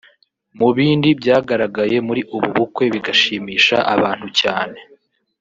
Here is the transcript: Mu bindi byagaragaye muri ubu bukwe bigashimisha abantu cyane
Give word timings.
Mu 0.59 0.69
bindi 0.77 1.09
byagaragaye 1.19 1.97
muri 2.07 2.21
ubu 2.35 2.49
bukwe 2.57 2.83
bigashimisha 2.93 3.77
abantu 3.95 4.27
cyane 4.39 4.79